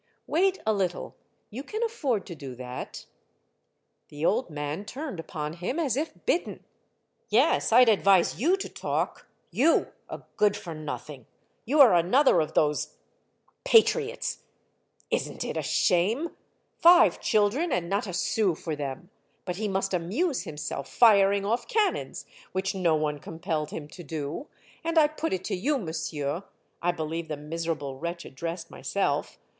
[0.25, 1.15] Wait a little.
[1.51, 3.05] You can afford to do that."
[4.09, 6.65] The old man turned upon him as if bitten.
[6.99, 11.27] *' Yes, I 'd advise you to talk, you, a good for nothing!
[11.65, 12.95] You are another of those
[13.63, 14.39] patriots!
[15.11, 16.31] Is n't it a shame?
[16.79, 19.11] Five children and not a sou for them,
[19.45, 24.47] but he must amuse himself firing off cannons, which no one compelled him to do;
[24.83, 26.43] and I put it to you, monsieur"
[26.81, 29.37] (I believe the miserable wretch addressed myself!)